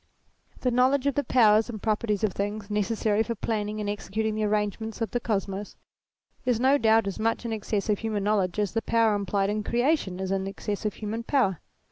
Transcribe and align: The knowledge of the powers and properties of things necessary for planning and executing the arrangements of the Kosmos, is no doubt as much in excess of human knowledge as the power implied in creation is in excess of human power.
The 0.61 0.71
knowledge 0.71 1.05
of 1.05 1.13
the 1.13 1.23
powers 1.23 1.69
and 1.69 1.79
properties 1.79 2.23
of 2.23 2.33
things 2.33 2.71
necessary 2.71 3.21
for 3.21 3.35
planning 3.35 3.79
and 3.79 3.87
executing 3.87 4.33
the 4.33 4.45
arrangements 4.45 4.99
of 4.99 5.11
the 5.11 5.19
Kosmos, 5.19 5.75
is 6.43 6.59
no 6.59 6.79
doubt 6.79 7.05
as 7.05 7.19
much 7.19 7.45
in 7.45 7.53
excess 7.53 7.87
of 7.87 7.99
human 7.99 8.23
knowledge 8.23 8.57
as 8.57 8.71
the 8.73 8.81
power 8.81 9.13
implied 9.13 9.51
in 9.51 9.63
creation 9.63 10.19
is 10.19 10.31
in 10.31 10.47
excess 10.47 10.85
of 10.85 10.95
human 10.95 11.21
power. 11.21 11.59